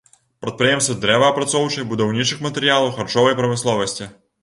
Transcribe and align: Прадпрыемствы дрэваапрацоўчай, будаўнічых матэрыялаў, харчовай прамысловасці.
Прадпрыемствы 0.45 0.95
дрэваапрацоўчай, 1.03 1.87
будаўнічых 1.93 2.43
матэрыялаў, 2.49 2.93
харчовай 2.99 3.33
прамысловасці. 3.45 4.15